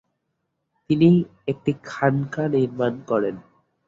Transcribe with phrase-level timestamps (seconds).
[0.89, 1.09] তিনি
[1.47, 3.35] একটি খানকা নির্মাণ করেন।